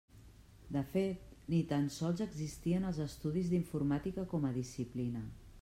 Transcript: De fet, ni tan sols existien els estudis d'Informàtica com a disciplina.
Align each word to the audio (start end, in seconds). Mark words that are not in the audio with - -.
De 0.75 0.81
fet, 0.93 1.27
ni 1.55 1.59
tan 1.73 1.85
sols 1.97 2.25
existien 2.27 2.89
els 2.93 3.03
estudis 3.07 3.53
d'Informàtica 3.55 4.29
com 4.33 4.49
a 4.53 4.57
disciplina. 4.61 5.27